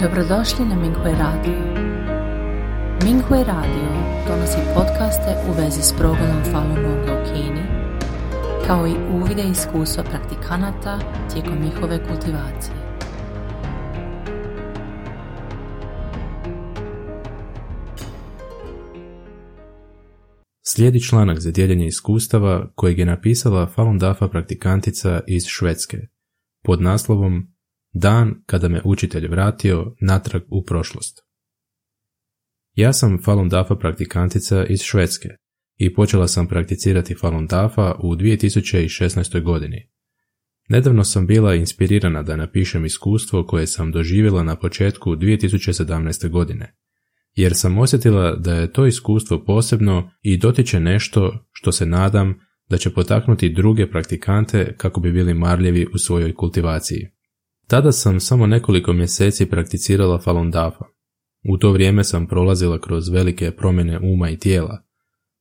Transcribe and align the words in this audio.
Dobrodošli 0.00 0.64
na 0.64 0.76
Minghui 0.76 1.12
Radio. 1.12 1.58
Minghui 3.04 3.44
Radio 3.44 3.88
donosi 4.28 4.58
podcaste 4.74 5.36
u 5.48 5.52
vezi 5.52 5.82
s 5.82 5.92
progledom 5.98 6.42
Falun 6.52 6.74
Gonga 6.74 7.12
u 7.12 7.24
Kini, 7.24 7.62
kao 8.66 8.86
i 8.86 8.94
uvide 9.14 9.42
iskustva 9.42 10.04
praktikanata 10.04 10.98
tijekom 11.32 11.58
njihove 11.64 11.98
kultivacije. 12.08 12.76
Slijedi 20.62 21.02
članak 21.02 21.40
za 21.40 21.50
dijeljenje 21.50 21.86
iskustava 21.86 22.72
kojeg 22.74 22.98
je 22.98 23.06
napisala 23.06 23.66
Falun 23.66 23.98
Dafa 23.98 24.28
praktikantica 24.28 25.20
iz 25.26 25.42
Švedske 25.46 25.98
pod 26.64 26.82
naslovom 26.82 27.53
Dan 27.94 28.34
kada 28.46 28.68
me 28.68 28.80
učitelj 28.84 29.28
vratio 29.28 29.94
natrag 30.00 30.42
u 30.48 30.64
prošlost. 30.64 31.20
Ja 32.74 32.92
sam 32.92 33.22
Falun 33.24 33.48
Dafa 33.48 33.76
praktikantica 33.76 34.64
iz 34.64 34.80
Švedske 34.82 35.28
i 35.76 35.94
počela 35.94 36.28
sam 36.28 36.48
prakticirati 36.48 37.14
Falun 37.14 37.46
Dafa 37.46 37.94
u 38.02 38.16
2016. 38.16 39.42
godini. 39.42 39.90
Nedavno 40.68 41.04
sam 41.04 41.26
bila 41.26 41.54
inspirirana 41.54 42.22
da 42.22 42.36
napišem 42.36 42.84
iskustvo 42.84 43.46
koje 43.46 43.66
sam 43.66 43.92
doživjela 43.92 44.42
na 44.42 44.56
početku 44.56 45.10
2017. 45.10 46.30
godine, 46.30 46.74
jer 47.34 47.52
sam 47.54 47.78
osjetila 47.78 48.36
da 48.36 48.54
je 48.54 48.72
to 48.72 48.86
iskustvo 48.86 49.44
posebno 49.44 50.10
i 50.22 50.38
dotiče 50.38 50.80
nešto 50.80 51.46
što 51.52 51.72
se 51.72 51.86
nadam 51.86 52.34
da 52.70 52.76
će 52.76 52.90
potaknuti 52.90 53.54
druge 53.54 53.90
praktikante 53.90 54.74
kako 54.76 55.00
bi 55.00 55.12
bili 55.12 55.34
marljivi 55.34 55.86
u 55.94 55.98
svojoj 55.98 56.34
kultivaciji. 56.34 57.13
Tada 57.66 57.92
sam 57.92 58.20
samo 58.20 58.46
nekoliko 58.46 58.92
mjeseci 58.92 59.46
prakticirala 59.46 60.18
Falun 60.18 60.50
Dafa. 60.50 60.84
U 61.48 61.58
to 61.58 61.72
vrijeme 61.72 62.04
sam 62.04 62.26
prolazila 62.26 62.80
kroz 62.80 63.08
velike 63.08 63.50
promjene 63.50 63.98
uma 63.98 64.30
i 64.30 64.38
tijela. 64.38 64.82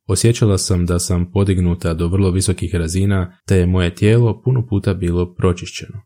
Osjećala 0.08 0.58
sam 0.58 0.86
da 0.86 1.00
sam 1.00 1.32
podignuta 1.32 1.94
do 1.94 2.08
vrlo 2.08 2.32
visokih 2.32 2.76
razina, 2.76 3.38
te 3.46 3.58
je 3.58 3.66
moje 3.66 3.96
tijelo 3.96 4.42
puno 4.42 4.68
puta 4.68 4.94
bilo 4.94 5.34
pročišćeno. 5.36 6.02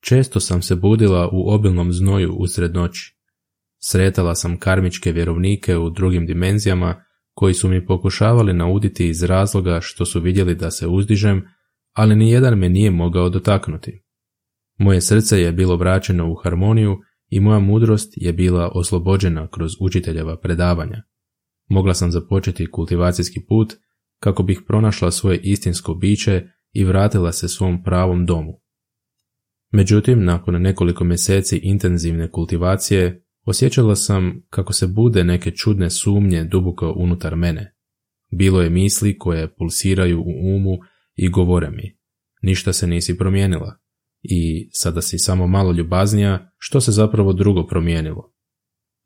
Često 0.00 0.40
sam 0.40 0.62
se 0.62 0.76
budila 0.76 1.28
u 1.32 1.50
obilnom 1.50 1.92
znoju 1.92 2.32
usred 2.32 2.74
noći. 2.74 3.18
Sretala 3.82 4.34
sam 4.34 4.58
karmičke 4.58 5.12
vjerovnike 5.12 5.76
u 5.76 5.90
drugim 5.90 6.26
dimenzijama 6.26 7.04
koji 7.34 7.54
su 7.54 7.68
mi 7.68 7.86
pokušavali 7.86 8.52
nauditi 8.52 9.08
iz 9.08 9.22
razloga 9.22 9.80
što 9.82 10.04
su 10.04 10.20
vidjeli 10.20 10.54
da 10.54 10.70
se 10.70 10.86
uzdižem, 10.86 11.44
ali 11.92 12.16
ni 12.16 12.30
jedan 12.30 12.58
me 12.58 12.68
nije 12.68 12.90
mogao 12.90 13.28
dotaknuti. 13.28 14.07
Moje 14.78 15.00
srce 15.00 15.40
je 15.40 15.52
bilo 15.52 15.76
vraćeno 15.76 16.30
u 16.30 16.34
harmoniju 16.34 16.98
i 17.28 17.40
moja 17.40 17.58
mudrost 17.58 18.12
je 18.16 18.32
bila 18.32 18.70
oslobođena 18.74 19.48
kroz 19.50 19.72
učiteljeva 19.80 20.40
predavanja. 20.40 21.02
Mogla 21.68 21.94
sam 21.94 22.10
započeti 22.10 22.70
kultivacijski 22.70 23.40
put 23.48 23.72
kako 24.20 24.42
bih 24.42 24.60
pronašla 24.66 25.10
svoje 25.10 25.40
istinsko 25.42 25.94
biće 25.94 26.46
i 26.72 26.84
vratila 26.84 27.32
se 27.32 27.48
svom 27.48 27.82
pravom 27.82 28.26
domu. 28.26 28.60
Međutim, 29.72 30.24
nakon 30.24 30.62
nekoliko 30.62 31.04
mjeseci 31.04 31.60
intenzivne 31.62 32.30
kultivacije, 32.30 33.24
osjećala 33.46 33.96
sam 33.96 34.42
kako 34.50 34.72
se 34.72 34.86
bude 34.86 35.24
neke 35.24 35.50
čudne 35.50 35.90
sumnje 35.90 36.44
duboko 36.44 36.94
unutar 36.96 37.36
mene. 37.36 37.74
Bilo 38.30 38.62
je 38.62 38.70
misli 38.70 39.18
koje 39.18 39.54
pulsiraju 39.54 40.20
u 40.20 40.56
umu 40.56 40.78
i 41.14 41.28
govore 41.28 41.70
mi, 41.70 41.98
ništa 42.42 42.72
se 42.72 42.86
nisi 42.86 43.18
promijenila 43.18 43.78
i 44.22 44.70
sada 44.72 45.02
si 45.02 45.18
samo 45.18 45.46
malo 45.46 45.72
ljubaznija, 45.72 46.50
što 46.58 46.80
se 46.80 46.92
zapravo 46.92 47.32
drugo 47.32 47.66
promijenilo. 47.66 48.32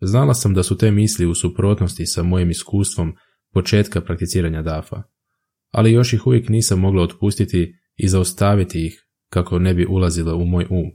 Znala 0.00 0.34
sam 0.34 0.54
da 0.54 0.62
su 0.62 0.76
te 0.78 0.90
misli 0.90 1.26
u 1.26 1.34
suprotnosti 1.34 2.06
sa 2.06 2.22
mojim 2.22 2.50
iskustvom 2.50 3.14
početka 3.52 4.00
prakticiranja 4.00 4.62
dafa, 4.62 5.02
ali 5.70 5.92
još 5.92 6.12
ih 6.12 6.26
uvijek 6.26 6.48
nisam 6.48 6.80
mogla 6.80 7.02
otpustiti 7.02 7.74
i 7.96 8.08
zaustaviti 8.08 8.86
ih 8.86 9.06
kako 9.28 9.58
ne 9.58 9.74
bi 9.74 9.86
ulazile 9.86 10.32
u 10.32 10.46
moj 10.46 10.66
um. 10.70 10.90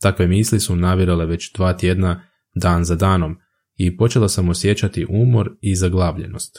Takve 0.00 0.26
misli 0.26 0.60
su 0.60 0.76
navirale 0.76 1.26
već 1.26 1.52
dva 1.52 1.72
tjedna, 1.72 2.22
dan 2.54 2.84
za 2.84 2.94
danom, 2.94 3.36
i 3.76 3.96
počela 3.96 4.28
sam 4.28 4.48
osjećati 4.48 5.06
umor 5.08 5.50
i 5.60 5.76
zaglavljenost. 5.76 6.58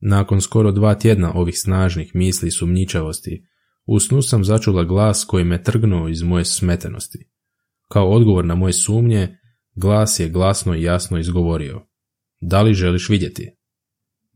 Nakon 0.00 0.40
skoro 0.40 0.72
dva 0.72 0.94
tjedna 0.94 1.34
ovih 1.34 1.54
snažnih 1.58 2.10
misli 2.14 2.50
sumnjičavosti, 2.50 3.46
u 3.86 4.00
snu 4.00 4.22
sam 4.22 4.44
začula 4.44 4.84
glas 4.84 5.24
koji 5.24 5.44
me 5.44 5.62
trgnuo 5.62 6.08
iz 6.08 6.22
moje 6.22 6.44
smetenosti. 6.44 7.28
Kao 7.88 8.10
odgovor 8.10 8.44
na 8.44 8.54
moje 8.54 8.72
sumnje, 8.72 9.38
glas 9.74 10.20
je 10.20 10.28
glasno 10.28 10.74
i 10.74 10.82
jasno 10.82 11.18
izgovorio. 11.18 11.86
Da 12.40 12.62
li 12.62 12.74
želiš 12.74 13.08
vidjeti? 13.08 13.50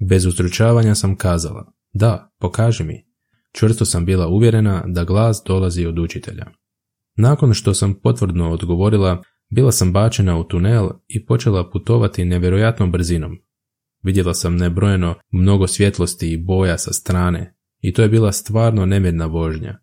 Bez 0.08 0.26
ustručavanja 0.26 0.94
sam 0.94 1.16
kazala. 1.16 1.72
Da, 1.92 2.30
pokaži 2.38 2.84
mi. 2.84 3.04
Čvrsto 3.52 3.84
sam 3.84 4.04
bila 4.04 4.28
uvjerena 4.28 4.84
da 4.86 5.04
glas 5.04 5.42
dolazi 5.46 5.86
od 5.86 5.98
učitelja. 5.98 6.46
Nakon 7.16 7.54
što 7.54 7.74
sam 7.74 7.94
potvrdno 8.02 8.50
odgovorila, 8.50 9.22
bila 9.50 9.72
sam 9.72 9.92
bačena 9.92 10.38
u 10.38 10.44
tunel 10.44 10.88
i 11.08 11.26
počela 11.26 11.70
putovati 11.70 12.24
nevjerojatnom 12.24 12.92
brzinom. 12.92 13.38
Vidjela 14.02 14.34
sam 14.34 14.56
nebrojeno 14.56 15.14
mnogo 15.30 15.66
svjetlosti 15.66 16.32
i 16.32 16.44
boja 16.44 16.78
sa 16.78 16.92
strane, 16.92 17.54
i 17.80 17.92
to 17.92 18.02
je 18.02 18.08
bila 18.08 18.32
stvarno 18.32 18.86
nemirna 18.86 19.26
vožnja. 19.26 19.78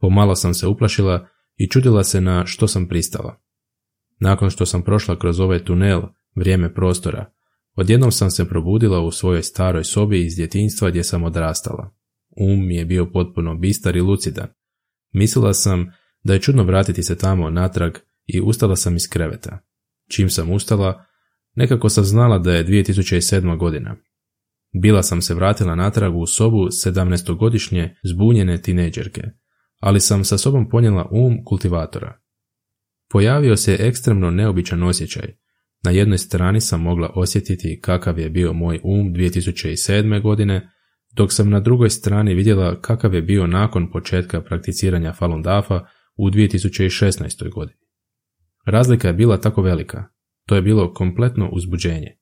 Pomalo 0.00 0.34
sam 0.34 0.54
se 0.54 0.66
uplašila 0.66 1.28
i 1.56 1.68
čudila 1.68 2.04
se 2.04 2.20
na 2.20 2.46
što 2.46 2.68
sam 2.68 2.88
pristala. 2.88 3.40
Nakon 4.20 4.50
što 4.50 4.66
sam 4.66 4.82
prošla 4.82 5.18
kroz 5.18 5.40
ovaj 5.40 5.64
tunel, 5.64 6.02
vrijeme 6.34 6.74
prostora, 6.74 7.32
odjednom 7.74 8.12
sam 8.12 8.30
se 8.30 8.48
probudila 8.48 9.00
u 9.00 9.10
svojoj 9.10 9.42
staroj 9.42 9.84
sobi 9.84 10.24
iz 10.24 10.36
djetinstva 10.36 10.90
gdje 10.90 11.04
sam 11.04 11.24
odrastala. 11.24 11.94
Um 12.36 12.66
mi 12.66 12.74
je 12.74 12.84
bio 12.84 13.10
potpuno 13.10 13.54
bistar 13.54 13.96
i 13.96 14.00
lucidan. 14.00 14.48
Mislila 15.12 15.52
sam 15.52 15.92
da 16.22 16.32
je 16.32 16.40
čudno 16.40 16.64
vratiti 16.64 17.02
se 17.02 17.18
tamo 17.18 17.50
natrag 17.50 17.92
i 18.26 18.40
ustala 18.40 18.76
sam 18.76 18.96
iz 18.96 19.08
kreveta. 19.08 19.58
Čim 20.10 20.30
sam 20.30 20.50
ustala, 20.50 21.04
nekako 21.54 21.88
sam 21.88 22.04
znala 22.04 22.38
da 22.38 22.52
je 22.52 22.66
2007. 22.66 23.58
godina. 23.58 23.96
Bila 24.72 25.02
sam 25.02 25.22
se 25.22 25.34
vratila 25.34 25.74
natrag 25.74 26.16
u 26.16 26.26
sobu 26.26 26.66
17-godišnje 26.66 27.94
zbunjene 28.04 28.62
tineđerke, 28.62 29.22
ali 29.80 30.00
sam 30.00 30.24
sa 30.24 30.38
sobom 30.38 30.68
ponijela 30.68 31.08
um 31.10 31.44
kultivatora. 31.44 32.18
Pojavio 33.10 33.56
se 33.56 33.76
ekstremno 33.80 34.30
neobičan 34.30 34.82
osjećaj. 34.82 35.34
Na 35.84 35.90
jednoj 35.90 36.18
strani 36.18 36.60
sam 36.60 36.82
mogla 36.82 37.12
osjetiti 37.14 37.80
kakav 37.82 38.18
je 38.18 38.30
bio 38.30 38.52
moj 38.52 38.80
um 38.84 39.14
2007. 39.14 40.22
godine, 40.22 40.70
dok 41.16 41.32
sam 41.32 41.50
na 41.50 41.60
drugoj 41.60 41.90
strani 41.90 42.34
vidjela 42.34 42.80
kakav 42.80 43.14
je 43.14 43.22
bio 43.22 43.46
nakon 43.46 43.90
početka 43.90 44.42
prakticiranja 44.42 45.12
Falun 45.12 45.42
Dafa 45.42 45.80
u 46.16 46.30
2016. 46.30 47.50
godini. 47.50 47.78
Razlika 48.66 49.08
je 49.08 49.14
bila 49.14 49.40
tako 49.40 49.62
velika. 49.62 50.04
To 50.46 50.54
je 50.54 50.62
bilo 50.62 50.94
kompletno 50.94 51.48
uzbuđenje. 51.52 52.21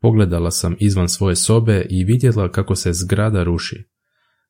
Pogledala 0.00 0.50
sam 0.50 0.76
izvan 0.78 1.08
svoje 1.08 1.36
sobe 1.36 1.86
i 1.90 2.04
vidjela 2.04 2.50
kako 2.50 2.74
se 2.74 2.92
zgrada 2.92 3.42
ruši. 3.42 3.84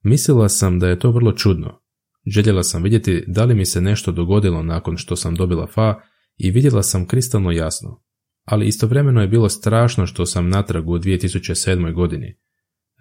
Mislila 0.02 0.48
sam 0.48 0.78
da 0.78 0.88
je 0.88 0.98
to 0.98 1.10
vrlo 1.10 1.32
čudno. 1.32 1.82
Željela 2.26 2.62
sam 2.62 2.82
vidjeti 2.82 3.24
da 3.26 3.44
li 3.44 3.54
mi 3.54 3.66
se 3.66 3.80
nešto 3.80 4.12
dogodilo 4.12 4.62
nakon 4.62 4.96
što 4.96 5.16
sam 5.16 5.34
dobila 5.34 5.66
fa 5.66 6.00
i 6.36 6.50
vidjela 6.50 6.82
sam 6.82 7.06
kristalno 7.06 7.50
jasno. 7.50 8.02
Ali 8.44 8.66
istovremeno 8.66 9.20
je 9.20 9.28
bilo 9.28 9.48
strašno 9.48 10.06
što 10.06 10.26
sam 10.26 10.48
natrag 10.48 10.88
u 10.88 10.98
2007. 10.98 11.94
godini. 11.94 12.38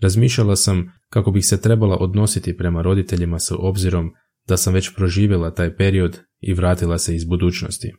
Razmišljala 0.02 0.56
sam 0.56 0.92
kako 1.10 1.32
bih 1.32 1.46
se 1.46 1.62
trebala 1.62 1.98
odnositi 1.98 2.58
prema 2.58 2.82
roditeljima 2.82 3.40
s 3.40 3.52
obzirom 3.58 4.12
da 4.48 4.58
sam 4.58 4.74
već 4.74 4.96
proživjela 4.96 5.54
taj 5.54 5.76
period 5.76 6.20
i 6.40 6.54
vratila 6.54 6.98
se 6.98 7.16
iz 7.16 7.26
budućnosti. 7.26 7.94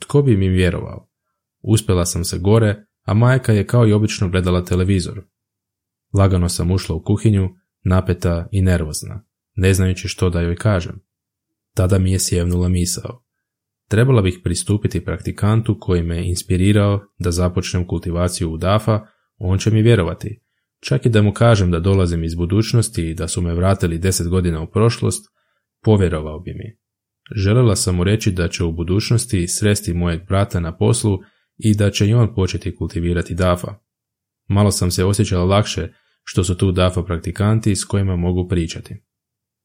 Tko 0.00 0.22
bi 0.22 0.36
mi 0.36 0.48
vjerovao? 0.48 1.08
Uspjela 1.62 2.04
sam 2.04 2.24
se 2.24 2.38
gore, 2.38 2.84
a 3.02 3.14
majka 3.14 3.52
je 3.52 3.66
kao 3.66 3.86
i 3.86 3.92
obično 3.92 4.28
gledala 4.28 4.64
televizor. 4.64 5.22
Lagano 6.14 6.48
sam 6.48 6.70
ušla 6.70 6.94
u 6.94 7.02
kuhinju, 7.02 7.48
napeta 7.84 8.48
i 8.52 8.62
nervozna, 8.62 9.24
ne 9.54 9.74
znajući 9.74 10.08
što 10.08 10.30
da 10.30 10.40
joj 10.40 10.56
kažem. 10.56 11.00
Tada 11.74 11.98
mi 11.98 12.12
je 12.12 12.18
sjevnula 12.18 12.68
misao. 12.68 13.24
Trebala 13.88 14.22
bih 14.22 14.40
pristupiti 14.44 15.04
praktikantu 15.04 15.78
koji 15.80 16.02
me 16.02 16.28
inspirirao 16.28 17.00
da 17.18 17.30
započnem 17.30 17.86
kultivaciju 17.86 18.52
u 18.52 18.56
DAFA, 18.56 19.06
on 19.38 19.58
će 19.58 19.70
mi 19.70 19.82
vjerovati. 19.82 20.42
Čak 20.80 21.06
i 21.06 21.08
da 21.08 21.22
mu 21.22 21.32
kažem 21.32 21.70
da 21.70 21.80
dolazim 21.80 22.24
iz 22.24 22.34
budućnosti 22.34 23.10
i 23.10 23.14
da 23.14 23.28
su 23.28 23.42
me 23.42 23.54
vratili 23.54 23.98
deset 23.98 24.28
godina 24.28 24.62
u 24.62 24.70
prošlost, 24.70 25.24
povjerovao 25.82 26.40
bi 26.40 26.54
mi. 26.54 26.78
Želela 27.36 27.76
sam 27.76 27.94
mu 27.94 28.04
reći 28.04 28.30
da 28.30 28.48
će 28.48 28.64
u 28.64 28.72
budućnosti 28.72 29.48
sresti 29.48 29.94
mojeg 29.94 30.26
brata 30.28 30.60
na 30.60 30.76
poslu 30.76 31.18
i 31.64 31.74
da 31.74 31.90
će 31.90 32.06
i 32.06 32.14
on 32.14 32.34
početi 32.34 32.76
kultivirati 32.76 33.34
dafa. 33.34 33.74
Malo 34.48 34.70
sam 34.70 34.90
se 34.90 35.04
osjećala 35.04 35.44
lakše 35.44 35.88
što 36.24 36.44
su 36.44 36.56
tu 36.56 36.72
dafa 36.72 37.02
praktikanti 37.02 37.76
s 37.76 37.84
kojima 37.84 38.16
mogu 38.16 38.48
pričati. 38.48 38.96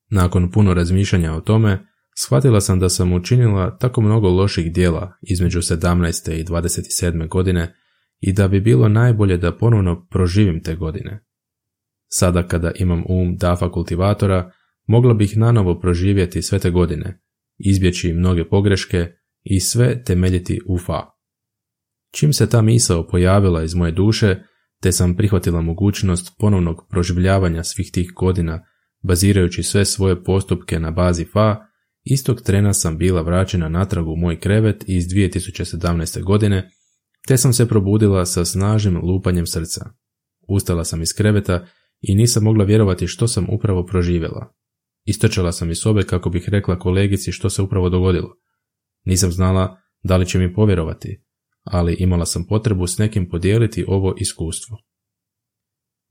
Nakon 0.10 0.52
puno 0.52 0.74
razmišljanja 0.74 1.34
o 1.34 1.42
tome, 1.42 1.88
Shvatila 2.20 2.62
sam 2.62 2.80
da 2.80 2.90
sam 2.90 3.14
učinila 3.14 3.78
tako 3.78 4.02
mnogo 4.02 4.30
loših 4.30 4.74
dijela 4.74 5.18
između 5.22 5.60
17. 5.60 6.40
i 6.40 6.44
27. 6.44 7.28
godine 7.28 7.76
i 8.20 8.34
da 8.34 8.48
bi 8.48 8.62
bilo 8.62 8.90
najbolje 8.90 9.38
da 9.38 9.58
ponovno 9.58 10.08
proživim 10.10 10.64
te 10.64 10.76
godine. 10.76 11.26
Sada 12.08 12.48
kada 12.48 12.72
imam 12.80 13.04
um 13.10 13.38
dafa 13.38 13.72
kultivatora, 13.72 14.52
mogla 14.88 15.14
bih 15.14 15.38
nanovo 15.38 15.80
proživjeti 15.80 16.42
sve 16.42 16.60
te 16.60 16.70
godine, 16.70 17.22
izbjeći 17.58 18.14
mnoge 18.14 18.50
pogreške 18.50 19.12
i 19.44 19.60
sve 19.60 20.04
temeljiti 20.04 20.62
u 20.68 20.78
fa. 20.78 21.17
Čim 22.12 22.34
se 22.34 22.50
ta 22.50 22.62
misao 22.62 23.08
pojavila 23.08 23.64
iz 23.64 23.76
moje 23.76 23.92
duše, 23.92 24.36
te 24.82 24.92
sam 24.92 25.16
prihvatila 25.16 25.62
mogućnost 25.62 26.36
ponovnog 26.38 26.88
proživljavanja 26.90 27.64
svih 27.64 27.92
tih 27.94 28.12
godina, 28.16 28.66
bazirajući 29.04 29.64
sve 29.64 29.86
svoje 29.86 30.24
postupke 30.24 30.80
na 30.80 30.92
bazi 30.92 31.26
fa, 31.26 31.56
istog 32.04 32.42
trena 32.42 32.74
sam 32.74 32.98
bila 32.98 33.22
vraćena 33.22 33.70
natrag 33.70 34.08
u 34.08 34.16
moj 34.16 34.40
krevet 34.40 34.84
iz 34.88 35.04
2017. 35.04 36.24
godine, 36.24 36.70
te 37.28 37.38
sam 37.38 37.54
se 37.54 37.68
probudila 37.68 38.26
sa 38.26 38.46
snažnim 38.46 38.98
lupanjem 39.04 39.48
srca. 39.48 39.90
Ustala 40.48 40.84
sam 40.84 41.02
iz 41.02 41.14
kreveta 41.18 41.66
i 42.02 42.16
nisam 42.16 42.44
mogla 42.44 42.66
vjerovati 42.66 43.08
što 43.08 43.28
sam 43.28 43.48
upravo 43.50 43.86
proživjela. 43.86 44.54
Istočala 45.06 45.52
sam 45.52 45.72
iz 45.72 45.78
sobe 45.78 46.04
kako 46.04 46.30
bih 46.30 46.50
rekla 46.50 46.80
kolegici 46.80 47.32
što 47.32 47.50
se 47.50 47.62
upravo 47.62 47.90
dogodilo. 47.90 48.30
Nisam 49.06 49.32
znala 49.32 49.78
da 50.04 50.18
li 50.18 50.26
će 50.26 50.40
mi 50.40 50.54
povjerovati, 50.54 51.24
ali 51.72 51.96
imala 52.00 52.26
sam 52.26 52.46
potrebu 52.48 52.88
s 52.88 52.98
nekim 52.98 53.30
podijeliti 53.30 53.86
ovo 53.88 54.16
iskustvo. 54.18 54.78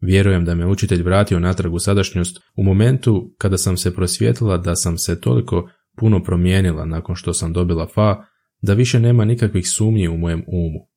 Vjerujem 0.01 0.45
da 0.45 0.55
me 0.55 0.67
učitelj 0.67 1.03
vratio 1.03 1.41
natrag 1.41 1.75
u 1.75 1.79
sadašnjost 1.79 2.39
u 2.57 2.63
momentu 2.63 3.35
kada 3.39 3.59
sam 3.59 3.77
se 3.77 3.95
prosvjetila 3.95 4.59
da 4.59 4.77
sam 4.77 4.99
se 4.99 5.21
toliko 5.21 5.71
puno 5.97 6.23
promijenila 6.23 6.85
nakon 6.85 7.17
što 7.17 7.33
sam 7.33 7.53
dobila 7.53 7.87
fa, 7.95 8.25
da 8.63 8.75
više 8.75 9.01
nema 9.01 9.25
nikakvih 9.25 9.71
sumnji 9.71 10.09
u 10.09 10.17
mojem 10.17 10.45
umu. 10.47 10.89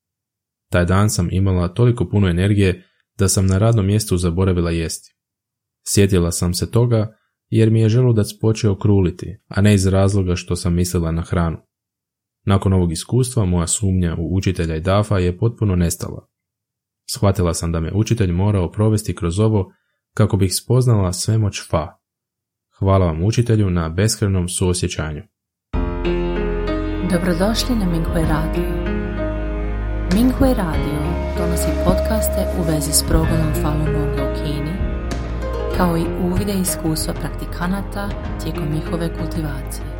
Taj 0.70 0.84
dan 0.84 1.10
sam 1.10 1.28
imala 1.32 1.68
toliko 1.68 2.08
puno 2.08 2.28
energije 2.28 2.86
da 3.18 3.28
sam 3.28 3.46
na 3.46 3.58
radnom 3.58 3.86
mjestu 3.86 4.16
zaboravila 4.16 4.70
jesti. 4.70 5.14
Sjetila 5.88 6.30
sam 6.30 6.54
se 6.54 6.70
toga 6.70 7.16
jer 7.48 7.70
mi 7.70 7.80
je 7.80 7.88
želudac 7.88 8.26
počeo 8.40 8.78
kruliti, 8.78 9.38
a 9.48 9.60
ne 9.60 9.74
iz 9.74 9.86
razloga 9.86 10.36
što 10.36 10.56
sam 10.56 10.74
mislila 10.74 11.12
na 11.12 11.22
hranu. 11.22 11.58
Nakon 12.44 12.72
ovog 12.72 12.92
iskustva 12.92 13.44
moja 13.44 13.66
sumnja 13.66 14.16
u 14.18 14.36
učitelja 14.36 14.76
i 14.76 14.80
dafa 14.80 15.18
je 15.18 15.38
potpuno 15.38 15.76
nestala. 15.76 16.28
Shvatila 17.10 17.54
sam 17.54 17.72
da 17.72 17.80
me 17.80 17.92
učitelj 17.94 18.32
morao 18.32 18.70
provesti 18.70 19.14
kroz 19.14 19.38
ovo 19.38 19.72
kako 20.14 20.36
bih 20.36 20.50
spoznala 20.62 21.12
svemoć 21.12 21.68
fa. 21.70 22.00
Hvala 22.78 23.06
vam 23.06 23.24
učitelju 23.24 23.70
na 23.70 23.88
beskrevnom 23.88 24.48
suosjećanju. 24.48 25.22
Dobrodošli 27.12 27.76
na 27.76 27.86
Minghui 27.86 28.22
Radio. 28.22 28.70
Minghui 30.14 30.54
Radio 30.54 31.00
donosi 31.38 31.68
podcaste 31.84 32.46
u 32.58 32.62
vezi 32.72 32.92
s 32.92 33.02
progledom 33.08 33.52
Falun 33.62 33.84
Gonga 33.84 34.32
u 34.32 34.34
Kini, 34.34 34.74
kao 35.76 35.98
i 35.98 36.04
uvide 36.22 36.52
iskustva 36.52 37.14
praktikanata 37.14 38.08
tijekom 38.42 38.72
njihove 38.74 39.08
kultivacije. 39.18 39.99